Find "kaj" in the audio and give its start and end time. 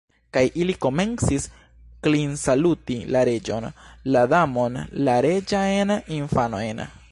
0.35-0.41